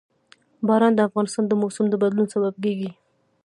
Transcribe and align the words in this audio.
باران 0.67 0.93
د 0.95 0.99
افغانستان 1.07 1.45
د 1.47 1.53
موسم 1.61 1.85
د 1.89 1.95
بدلون 2.01 2.27
سبب 2.33 2.53
کېږي. 2.63 2.91